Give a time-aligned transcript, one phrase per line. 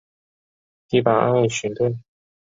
[0.89, 1.99] 第八岸巡队